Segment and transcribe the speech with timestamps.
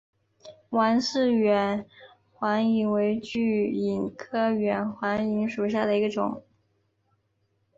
[0.71, 1.85] 王氏远
[2.31, 6.41] 环蚓为巨蚓科远环蚓属下的一个种。